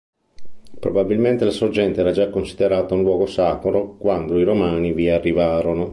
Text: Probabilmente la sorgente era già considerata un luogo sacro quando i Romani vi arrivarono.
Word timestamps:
Probabilmente 0.79 1.45
la 1.45 1.51
sorgente 1.51 1.99
era 1.99 2.09
già 2.11 2.31
considerata 2.31 2.95
un 2.95 3.03
luogo 3.03 3.27
sacro 3.27 3.97
quando 3.97 4.39
i 4.39 4.43
Romani 4.43 4.93
vi 4.93 5.07
arrivarono. 5.11 5.89